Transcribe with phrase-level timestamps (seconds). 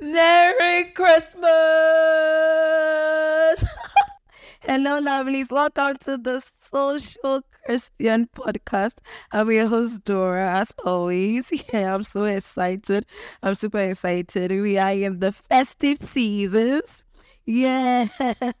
[0.00, 1.50] Merry Christmas!
[4.62, 5.52] Hello, lovelies.
[5.52, 8.98] Welcome to the Social Christian Podcast.
[9.32, 11.50] I'm your host, Dora, as always.
[11.72, 13.04] Yeah, I'm so excited.
[13.42, 14.50] I'm super excited.
[14.50, 17.04] We are in the festive seasons.
[17.44, 18.08] Yeah.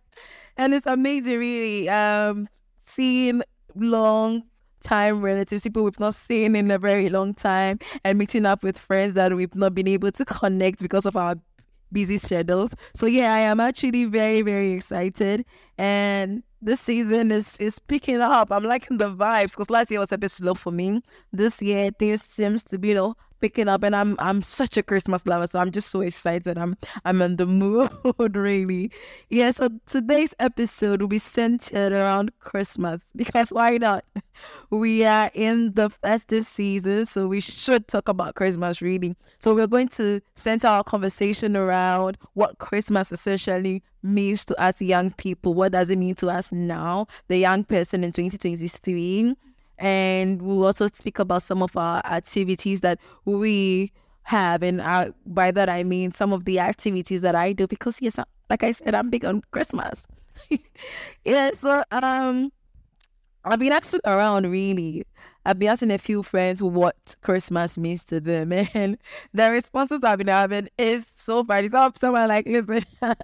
[0.56, 3.42] And it's amazing, really, um, seeing
[3.74, 4.42] long
[4.80, 8.78] time relatives, people we've not seen in a very long time, and meeting up with
[8.78, 11.36] friends that we've not been able to connect because of our
[11.92, 12.74] busy schedules.
[12.94, 15.44] So yeah, I am actually very, very excited.
[15.78, 18.52] And this season is is picking up.
[18.52, 21.02] I'm liking the vibes because last year was a bit slow for me.
[21.32, 24.82] This year things seems to be you know picking up and I'm I'm such a
[24.82, 26.58] Christmas lover, so I'm just so excited.
[26.58, 28.90] I'm I'm in the mood really.
[29.28, 34.04] Yeah, so today's episode will be centered around Christmas because why not?
[34.70, 39.14] We are in the festive season, so we should talk about Christmas really.
[39.38, 45.10] So we're going to center our conversation around what Christmas essentially means to us young
[45.12, 45.54] people.
[45.54, 49.36] What does it mean to us now, the young person in 2023?
[49.80, 53.92] And we'll also speak about some of our activities that we
[54.24, 54.62] have.
[54.62, 58.18] And I, by that i mean some of the activities that i do because yes
[58.48, 60.06] like i said i'm big on christmas.
[61.24, 62.52] Yeah so um
[63.44, 65.04] i've been asking around really.
[65.46, 68.52] I've been asking a few friends what christmas means to them.
[68.74, 68.98] And
[69.32, 71.68] the responses i've been having is so funny.
[71.68, 72.84] So someone like listen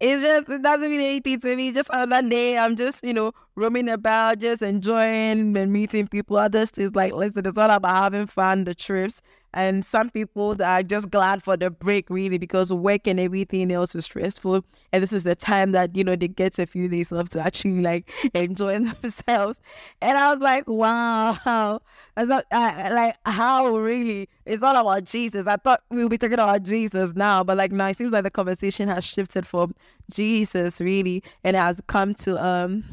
[0.00, 1.72] it's just it doesn't mean anything to me.
[1.72, 6.36] Just that day, I'm just you know roaming about, just enjoying and meeting people.
[6.36, 9.20] Others is like, listen, it's all about having fun, the trips,
[9.54, 13.72] and some people that are just glad for the break, really, because work and everything
[13.72, 14.64] else is stressful.
[14.92, 17.40] And this is the time that, you know, they get a few days off to
[17.40, 19.60] actually like enjoy themselves.
[20.02, 21.80] And I was like, wow.
[22.14, 24.28] That's not, uh, like, how really?
[24.44, 25.46] It's all about Jesus.
[25.46, 28.24] I thought we would be talking about Jesus now, but like now it seems like
[28.24, 29.74] the conversation has shifted from
[30.10, 32.84] Jesus, really, and it has come to, um,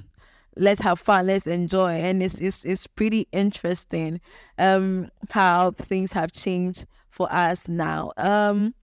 [0.58, 1.92] let's have fun, let's enjoy.
[1.92, 4.22] And it's it's it's pretty interesting
[4.58, 8.12] um how things have changed for us now.
[8.18, 8.74] Um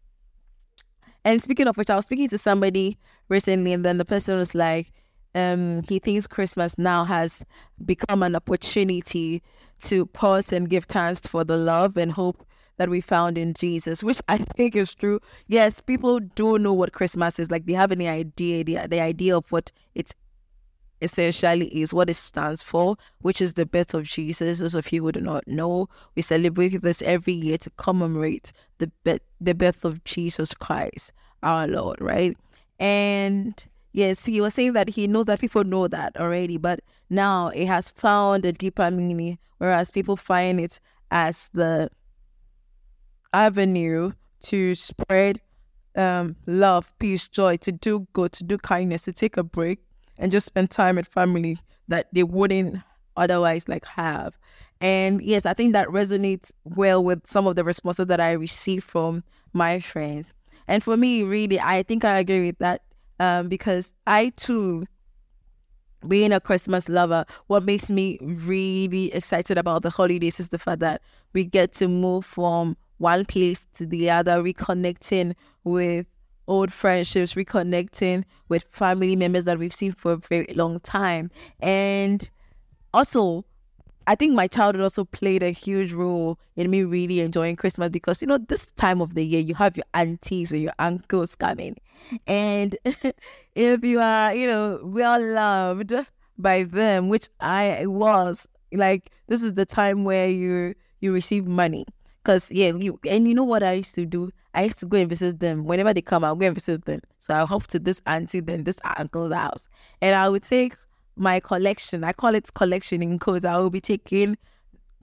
[1.24, 4.54] and speaking of which, I was speaking to somebody recently and then the person was
[4.54, 4.92] like,
[5.34, 7.44] um, he thinks Christmas now has
[7.84, 9.42] become an opportunity
[9.82, 12.44] to pause and give thanks for the love and hope
[12.76, 15.20] that we found in Jesus, which I think is true.
[15.46, 17.66] Yes, people do know what Christmas is like.
[17.66, 20.14] They have any idea, the, the idea of what it's
[21.02, 24.60] essentially is what it stands for, which is the birth of Jesus.
[24.60, 28.90] Those of you who do not know, we celebrate this every year to commemorate the
[29.04, 31.12] birth, the birth of Jesus Christ,
[31.42, 32.36] our Lord, right?
[32.78, 33.54] And
[33.92, 36.80] yes, he was saying that he knows that people know that already, but
[37.10, 40.80] now it has found a deeper meaning, whereas people find it
[41.10, 41.90] as the
[43.32, 44.12] avenue
[44.42, 45.40] to spread
[45.94, 49.80] um, love, peace, joy, to do good, to do kindness, to take a break,
[50.22, 52.78] and just spend time with family that they wouldn't
[53.16, 54.38] otherwise like have.
[54.80, 58.84] And yes, I think that resonates well with some of the responses that I received
[58.84, 60.32] from my friends.
[60.68, 62.82] And for me, really, I think I agree with that
[63.18, 64.86] um, because I too,
[66.06, 70.78] being a Christmas lover, what makes me really excited about the holidays is the fact
[70.80, 71.02] that
[71.32, 75.34] we get to move from one place to the other, reconnecting
[75.64, 76.06] with
[76.52, 81.30] old friendships, reconnecting with family members that we've seen for a very long time.
[81.60, 82.28] And
[82.92, 83.46] also,
[84.06, 88.20] I think my childhood also played a huge role in me really enjoying Christmas because
[88.20, 91.76] you know this time of the year you have your aunties and your uncles coming,
[92.26, 92.76] and
[93.54, 95.94] if you are you know well loved
[96.36, 101.86] by them, which I was, like this is the time where you you receive money.
[102.24, 104.98] Because yeah you and you know what I used to do I used to go
[104.98, 105.64] and visit them.
[105.64, 107.00] Whenever they come, I'll go and visit them.
[107.18, 109.68] So I'll hop to this auntie, then this uncle's house.
[110.00, 110.74] And I would take
[111.16, 112.04] my collection.
[112.04, 113.44] I call it collection in codes.
[113.44, 114.36] I will be taking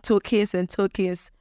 [0.01, 1.31] tokens and tokens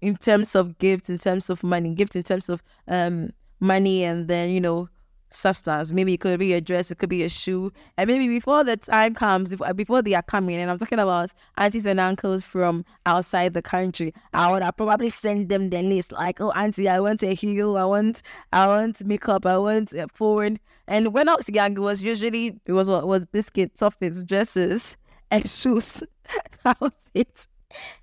[0.00, 3.30] in terms of gifts, in terms of money, gifts in terms of um
[3.60, 4.88] money and then, you know,
[5.34, 5.92] substance.
[5.92, 7.72] Maybe it could be a dress, it could be a shoe.
[7.96, 11.86] And maybe before the time comes, before they are coming, and I'm talking about aunties
[11.86, 16.40] and uncles from outside the country, I would have probably send them the list like,
[16.40, 18.22] oh, auntie, I want a heel, I want,
[18.52, 20.58] I want makeup, I want a phone.
[20.86, 24.96] And when I was young, it was usually, it was what was biscuits, toffees, dresses,
[25.30, 26.02] and shoes.
[26.64, 27.46] that was it.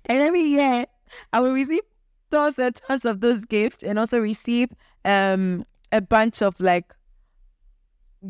[0.06, 0.86] And every year,
[1.32, 1.82] I would receive
[2.30, 4.70] tons and tons of those gifts and also receive
[5.04, 6.92] um a bunch of like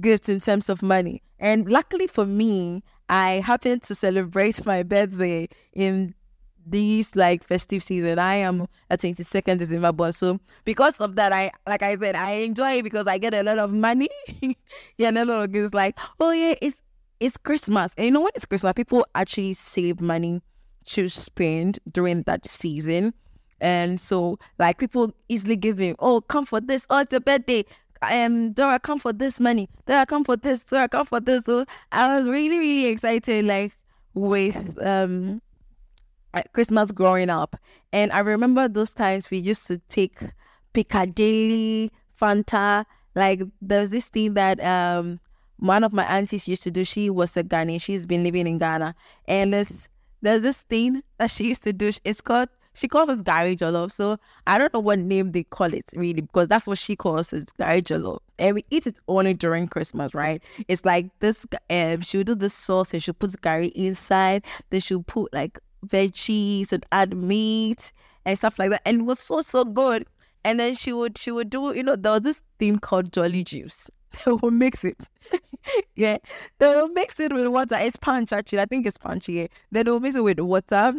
[0.01, 1.23] gifts in terms of money.
[1.39, 6.15] And luckily for me, I happened to celebrate my birthday in
[6.67, 8.19] these like festive season.
[8.19, 10.13] I am a 22nd December born.
[10.13, 13.43] So because of that, I like I said, I enjoy it because I get a
[13.43, 14.09] lot of money.
[14.99, 16.81] yeah, and a lot of it's like, oh yeah, it's
[17.21, 17.95] it's Christmas.
[17.97, 20.43] And you know when it's Christmas, people actually save money
[20.87, 23.15] to spend during that season.
[23.61, 27.65] And so like people easily giving, oh, come for this, oh, it's your birthday.
[28.03, 29.69] Um, Dora, come for this money.
[29.87, 30.65] Dora, come for this.
[30.65, 31.45] Dora, come for this.
[31.45, 33.77] So I was really, really excited, like
[34.15, 35.41] with um
[36.53, 37.57] Christmas growing up.
[37.93, 40.19] And I remember those times we used to take
[40.73, 42.85] Piccadilly, Fanta.
[43.15, 45.21] Like there's this thing that um
[45.59, 46.85] one of my aunties used to do.
[46.85, 47.81] She was a Ghanaian.
[47.81, 48.95] She's been living in Ghana.
[49.29, 49.89] And there's
[50.23, 51.93] there's this thing that she used to do.
[52.05, 53.91] It's called she calls it Gari Jollof.
[53.91, 57.33] So I don't know what name they call it really because that's what she calls
[57.33, 58.21] it, Gari Jollof.
[58.39, 60.43] And we eat it only during Christmas, right?
[60.69, 64.45] It's like this um she'll do this sauce and she'll put Gari inside.
[64.71, 67.93] Then she'll put like veggies and add meat
[68.25, 68.83] and stuff like that.
[68.87, 70.07] And it was so so good.
[70.45, 73.45] And then she would she would do, you know, there was this thing called Jolly
[73.45, 73.91] Juice.
[74.27, 75.09] They will mix it.
[75.97, 76.19] yeah.
[76.59, 77.77] They will mix it with water.
[77.77, 78.61] It's punch actually.
[78.61, 79.47] I think it's punch, yeah.
[79.71, 80.95] Then they'll mix it with water.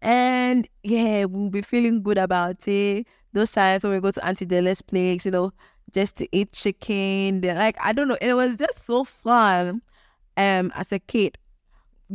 [0.00, 3.06] And yeah, we'll be feeling good about it.
[3.32, 5.52] Those times when we go to Auntie Dele's place, you know,
[5.92, 7.40] just to eat chicken.
[7.42, 8.18] Like, I don't know.
[8.20, 9.82] It was just so fun
[10.36, 11.36] um as a kid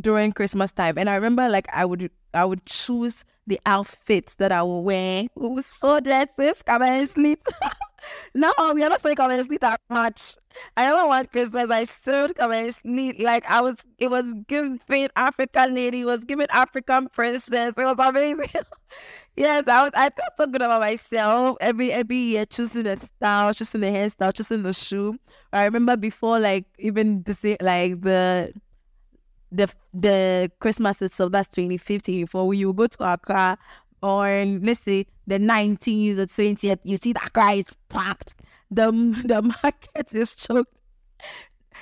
[0.00, 0.98] during Christmas time.
[0.98, 5.26] And I remember like I would I would choose the outfit that I would wear.
[5.34, 7.42] We were so dresses, come and sleep.
[8.34, 10.36] no, we are not saying come and sleep that much.
[10.76, 11.70] I never want Christmas.
[11.70, 13.16] I still come and sleep.
[13.18, 17.76] Like I was it was giving African lady, it was giving African princess.
[17.76, 18.48] It was amazing.
[19.36, 21.56] yes, I was I felt so good about myself.
[21.60, 25.18] Every every year choosing the style, choosing the hairstyle, choosing the shoe.
[25.52, 28.52] I remember before like even the like the
[29.54, 33.58] the the Christmas itself, that's 2015, for you go to Accra
[34.02, 38.34] on let's say the 19th or 20th, you see that Accra is packed.
[38.70, 38.90] The
[39.24, 40.72] the market is choked.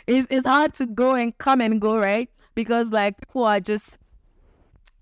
[0.07, 2.29] It's, it's hard to go and come and go, right?
[2.55, 3.99] Because like people are just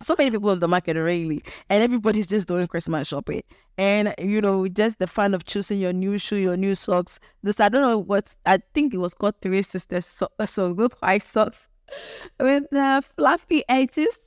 [0.03, 3.43] so many people in the market really and everybody's just doing christmas shopping
[3.77, 7.61] and you know just the fun of choosing your new shoe your new socks this
[7.61, 11.23] i don't know what i think it was called three sisters uh, socks those white
[11.23, 11.69] socks
[12.41, 14.19] with the fluffy edges.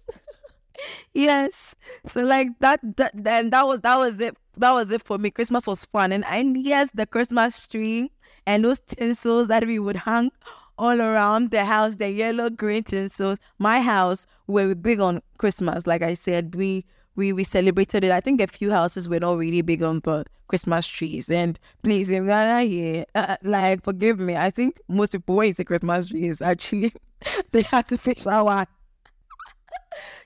[1.14, 1.76] yes.
[2.06, 4.36] So like that, that then that was that was it.
[4.58, 5.32] That was it for me.
[5.32, 6.12] Christmas was fun.
[6.12, 8.12] And and yes, the Christmas tree
[8.46, 10.32] and those tinsels that we would hang
[10.78, 13.40] all around the house, the yellow green tinsels.
[13.60, 15.88] My house, we're big on Christmas.
[15.88, 18.12] Like I said, we we we celebrated it.
[18.12, 21.30] I think a few houses were not really big on the Christmas trees.
[21.30, 24.36] And please, in Ghana, here, uh, like forgive me.
[24.36, 26.94] I think most people when you say Christmas trees, actually
[27.52, 28.68] the artificial one.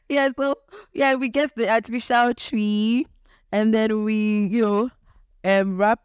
[0.10, 0.56] yeah, so
[0.94, 3.06] yeah, we get the artificial tree,
[3.52, 4.90] and then we you know
[5.44, 6.00] um wrap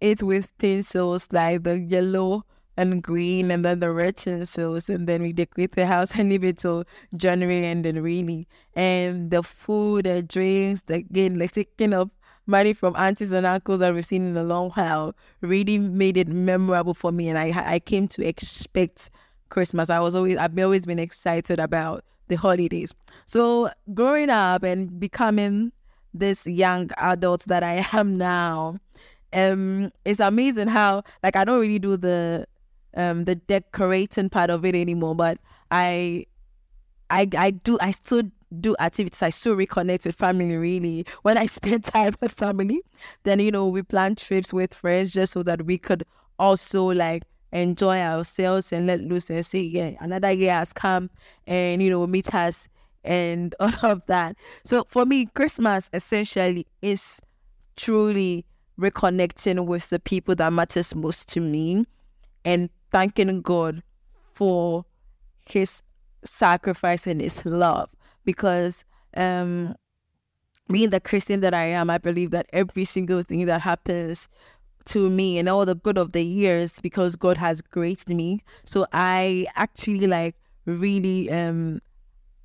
[0.00, 2.44] it with tinsels like the yellow
[2.78, 6.44] and green and then the red tinsels and then we decorate the house and leave
[6.44, 6.84] it till
[7.16, 12.08] January and then really and the food, the drinks, the, again like taking up
[12.46, 16.28] money from aunties and uncles that we've seen in a long while really made it
[16.28, 19.10] memorable for me and I I came to expect
[19.48, 19.90] Christmas.
[19.90, 22.94] I was always I've always been excited about the holidays.
[23.26, 25.72] So growing up and becoming
[26.14, 28.78] this young adult that I am now,
[29.32, 32.46] um, it's amazing how like I don't really do the
[32.96, 35.38] um the decorating part of it anymore, but
[35.70, 36.26] I
[37.10, 38.22] I I do I still
[38.60, 39.22] do activities.
[39.22, 41.06] I still reconnect with family really.
[41.22, 42.82] When I spend time with family,
[43.24, 46.04] then you know, we plan trips with friends just so that we could
[46.38, 51.10] also like enjoy ourselves and let loose and say, yeah, another year has come
[51.46, 52.68] and you know, meet us
[53.04, 54.36] and all of that.
[54.64, 57.20] So for me, Christmas essentially is
[57.76, 58.44] truly
[58.78, 61.84] reconnecting with the people that matters most to me
[62.44, 63.82] and thanking God
[64.34, 64.84] for
[65.46, 65.82] his
[66.24, 67.88] sacrifice and his love
[68.24, 68.84] because
[69.16, 69.74] um
[70.70, 74.28] being the Christian that I am, I believe that every single thing that happens
[74.86, 78.42] to me and all the good of the years because God has graced me.
[78.64, 81.80] So I actually like really um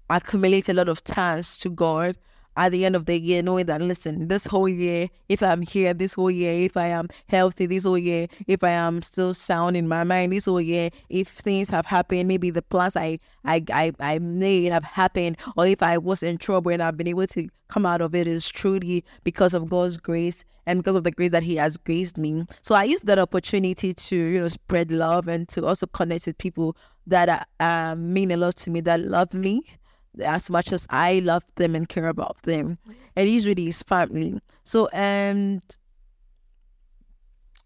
[0.09, 2.17] accumulate a lot of thanks to God
[2.55, 5.93] at the end of the year, knowing that, listen, this whole year, if I'm here
[5.93, 9.75] this whole year, if I am healthy this whole year, if I am still sound
[9.75, 13.63] in my mind this whole year, if things have happened, maybe the plans I, I,
[13.73, 17.27] I, I made have happened, or if I was in trouble and I've been able
[17.27, 21.11] to come out of it is truly because of God's grace and because of the
[21.11, 22.45] grace that He has graced me.
[22.61, 26.37] So I use that opportunity to, you know, spread love and to also connect with
[26.37, 29.63] people that uh, mean a lot to me, that love me
[30.21, 32.77] as much as I love them and care about them.
[33.15, 34.39] And he's usually it's family.
[34.63, 35.61] So and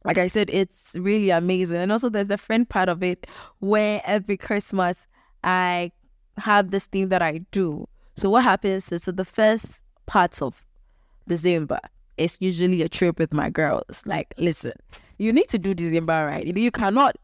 [0.05, 1.77] like I said, it's really amazing.
[1.77, 3.27] And also there's the friend part of it
[3.59, 5.05] where every Christmas
[5.43, 5.91] I
[6.37, 7.87] have this thing that I do.
[8.15, 10.63] So what happens is so the first part of
[11.27, 11.79] December,
[12.17, 14.03] it's usually a trip with my girls.
[14.05, 14.73] Like, listen,
[15.17, 16.45] you need to do December right.
[16.45, 17.15] You cannot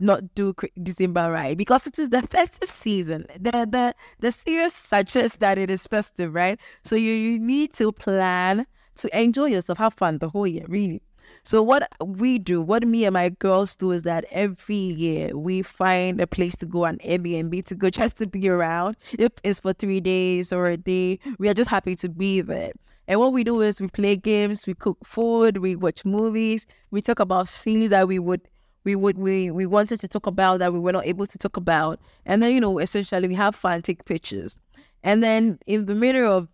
[0.00, 3.26] not do December right because it is the festive season.
[3.38, 6.58] The the the series suggests that it is festive, right?
[6.84, 11.02] So you, you need to plan to enjoy yourself, have fun the whole year, really.
[11.44, 15.62] So what we do, what me and my girls do is that every year we
[15.62, 18.96] find a place to go, on Airbnb to go just to be around.
[19.18, 22.72] If it's for three days or a day, we are just happy to be there.
[23.06, 27.00] And what we do is we play games, we cook food, we watch movies, we
[27.00, 28.42] talk about things that we would
[28.88, 31.58] we would we we wanted to talk about that we were not able to talk
[31.58, 32.00] about.
[32.24, 34.56] And then, you know, essentially we have fun, take pictures.
[35.02, 36.48] And then in the middle of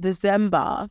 [0.00, 0.90] December,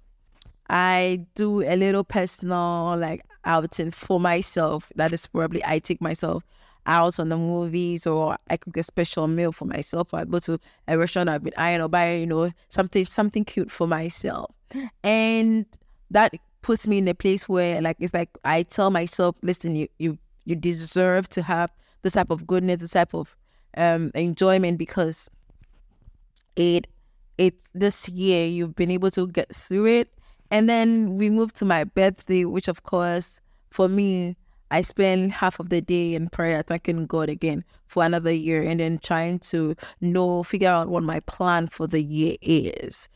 [0.69, 4.89] I do a little personal like outing for myself.
[4.95, 6.45] That is probably I take myself
[6.85, 10.39] out on the movies or I cook a special meal for myself or I go
[10.39, 14.55] to a restaurant I've been eyeing or buy, you know, something something cute for myself.
[15.03, 15.65] And
[16.11, 19.89] that puts me in a place where like it's like I tell myself, listen, you
[19.99, 21.71] you you deserve to have
[22.01, 23.35] this type of goodness, this type of
[23.77, 25.29] um, enjoyment because
[26.55, 26.87] it
[27.37, 30.09] it this year you've been able to get through it.
[30.51, 33.41] And then we moved to my birthday, which of course
[33.73, 34.37] for me,
[34.69, 38.79] I spend half of the day in prayer thanking God again for another year and
[38.79, 43.09] then trying to know, figure out what my plan for the year is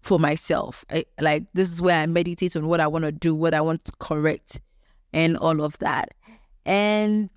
[0.00, 0.84] for myself.
[0.90, 3.60] I, like this is where I meditate on what I want to do, what I
[3.60, 4.60] want to correct,
[5.12, 6.14] and all of that.
[6.64, 7.30] And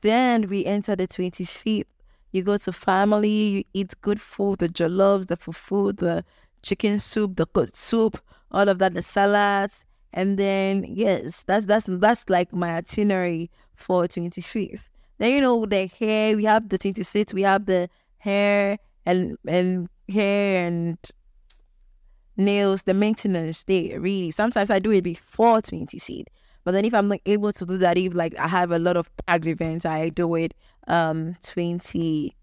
[0.00, 1.86] then we enter the 25th.
[2.32, 6.24] You go to family, you eat good food, the jollof, the fufu, the
[6.62, 8.18] chicken soup, the good soup,
[8.50, 9.84] all of that, the salads.
[10.12, 14.88] And then yes, that's that's that's like my itinerary for 25th.
[15.18, 17.88] Then you know the hair, we have the 26th, we have the
[18.18, 20.98] hair and and hair and
[22.36, 24.30] nails, the maintenance day, really.
[24.30, 26.26] Sometimes I do it before 26th.
[26.64, 28.96] But then if I'm like able to do that, if like I have a lot
[28.96, 30.54] of packed events, I do it
[30.88, 32.36] um 20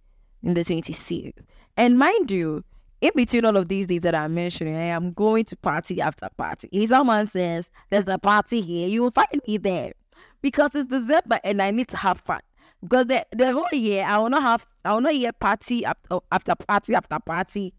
[0.44, 1.34] in the 26th.
[1.78, 2.64] And mind you,
[3.02, 6.28] in between all of these days that I'm mentioning, I am going to party after
[6.38, 6.68] party.
[6.72, 9.94] If someone says there's a party here, you will find me there.
[10.42, 12.42] Because it's December and I need to have fun.
[12.82, 16.20] Because the, the whole year I will not have I will not hear party after,
[16.32, 17.74] after party after party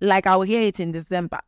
[0.00, 1.40] like I will hear it in December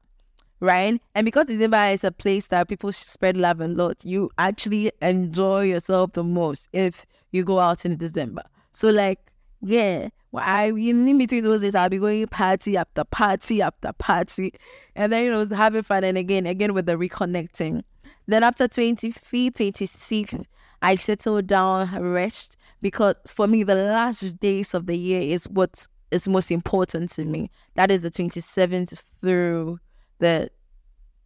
[0.61, 1.01] right?
[1.15, 5.65] And because December is a place that people spread love and lot, you actually enjoy
[5.65, 8.43] yourself the most if you go out in December.
[8.73, 9.19] So like,
[9.61, 14.53] yeah, well, I in between those days I'll be going party after party after party,
[14.95, 17.83] and then you know having fun and again again with the reconnecting.
[18.27, 20.45] Then after 25th, 26th,
[20.83, 25.87] I settle down, rest because for me the last days of the year is what
[26.11, 27.51] is most important to me.
[27.75, 29.79] That is the 27th through
[30.19, 30.51] the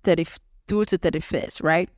[0.04, 0.26] 30
[0.68, 1.90] through to 31st, right?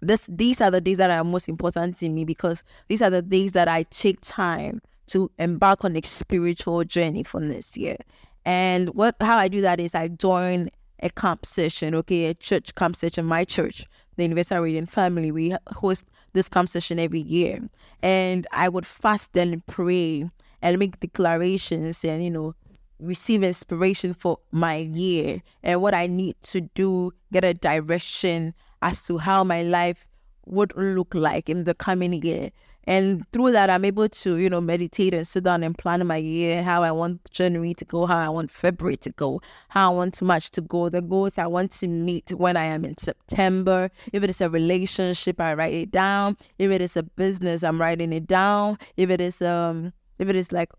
[0.00, 3.22] This these are the days that are most important to me because these are the
[3.22, 7.96] days that I take time to embark on a spiritual journey for this year.
[8.44, 12.74] And what how I do that is I join a camp session, okay, a church
[12.74, 13.84] camp session, my church,
[14.16, 15.30] the Universal Reading Family.
[15.30, 17.60] We host this camp session every year.
[18.02, 20.30] And I would fast and pray
[20.62, 22.54] and make declarations and, you know,
[23.00, 29.04] receive inspiration for my year and what I need to do, get a direction as
[29.06, 30.06] to how my life
[30.46, 32.50] would look like in the coming year.
[32.88, 36.18] And through that, I'm able to, you know, meditate and sit down and plan my
[36.18, 39.96] year, how I want January to go, how I want February to go, how I
[39.96, 43.90] want March to go, the goals I want to meet when I am in September.
[44.12, 46.36] If it is a relationship, I write it down.
[46.58, 48.78] If it is a business, I'm writing it down.
[48.96, 50.70] If it is um, if it is like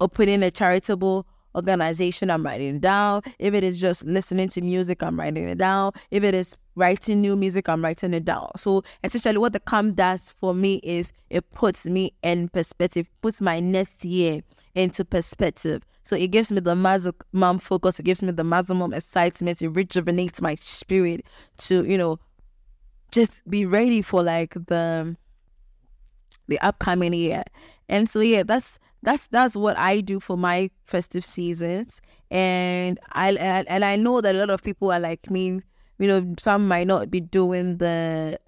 [0.00, 3.22] opening a charitable organization, I'm writing it down.
[3.38, 5.92] If it is just listening to music, I'm writing it down.
[6.10, 8.50] If it is writing new music, I'm writing it down.
[8.56, 13.40] So essentially, what the camp does for me is it puts me in perspective, puts
[13.40, 14.42] my next year
[14.74, 15.82] into perspective.
[16.02, 20.40] So it gives me the maximum focus, it gives me the maximum excitement, it rejuvenates
[20.40, 21.24] my spirit
[21.58, 22.18] to, you know,
[23.12, 25.16] just be ready for like the
[26.48, 27.44] the upcoming year.
[27.88, 33.32] And so yeah, that's that's that's what I do for my festive seasons, and I
[33.32, 35.60] and I know that a lot of people are like me.
[35.98, 38.38] You know, some might not be doing the,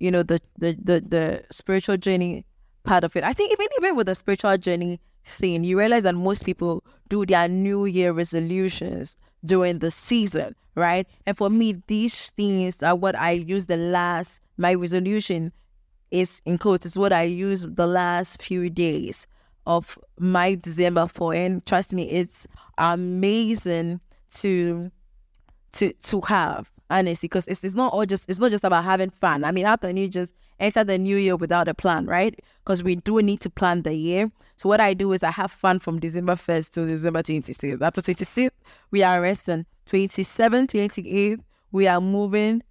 [0.00, 2.44] you know, the the the, the spiritual journey
[2.84, 3.24] part of it.
[3.24, 5.64] I think even even with the spiritual journey thing.
[5.64, 11.06] You realize that most people do their New Year resolutions during the season, right?
[11.26, 15.52] And for me, these things are what I use the last, my resolution
[16.10, 19.26] is in quotes, is what I use the last few days
[19.66, 21.34] of my December for.
[21.34, 22.46] And trust me, it's
[22.78, 24.00] amazing
[24.34, 24.90] to
[25.72, 29.10] to to have honestly because it's, it's not all just it's not just about having
[29.10, 29.44] fun.
[29.44, 32.38] I mean how can you just enter the new year without a plan right?
[32.64, 34.30] Because we do need to plan the year.
[34.56, 38.00] So what i do is i have fun from december 1st to december 26th after
[38.00, 38.50] 26th
[38.90, 39.66] we are resting.
[39.86, 41.40] 27 28
[41.72, 42.62] we are moving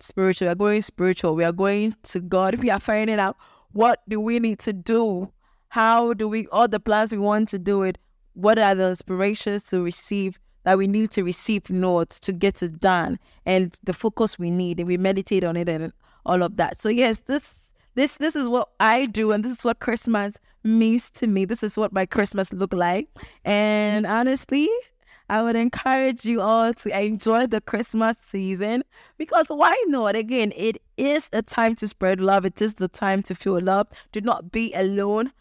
[0.00, 0.46] spiritual.
[0.46, 1.34] We are going spiritual.
[1.34, 2.56] We are going to god.
[2.62, 3.36] We are finding out
[3.72, 5.32] what do we need to do
[5.72, 7.96] how do we all the plans we want to do it
[8.34, 12.78] what are the inspirations to receive that we need to receive notes to get it
[12.80, 15.92] done and the focus we need and we meditate on it and
[16.24, 16.78] all of that.
[16.78, 21.10] So yes, this this this is what I do and this is what Christmas means
[21.12, 21.44] to me.
[21.44, 23.08] This is what my Christmas look like.
[23.44, 24.68] And honestly,
[25.28, 28.84] I would encourage you all to enjoy the Christmas season
[29.18, 30.14] because why not?
[30.16, 32.44] Again, it is a time to spread love.
[32.44, 33.88] It is the time to feel love.
[34.12, 35.32] Do not be alone.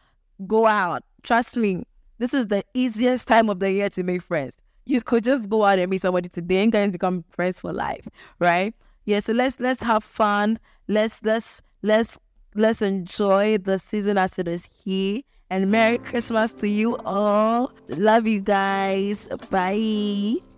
[0.47, 1.03] Go out.
[1.23, 1.83] Trust me,
[2.17, 5.63] this is the easiest time of the year to make friends you could just go
[5.63, 8.07] out and meet somebody today and guys become friends for life,
[8.39, 8.73] right?
[9.05, 10.59] Yeah, so let's let's have fun.
[10.87, 12.19] Let's let's let's
[12.55, 15.21] let's enjoy the season as it is here.
[15.49, 17.73] And Merry Christmas to you all.
[17.89, 19.27] Love you guys.
[19.49, 20.50] Bye.